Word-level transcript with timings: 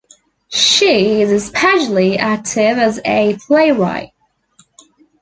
She 0.49 1.21
is 1.21 1.31
especially 1.31 2.17
active 2.17 2.79
as 2.79 2.99
a 3.05 3.35
playwright. 3.45 4.13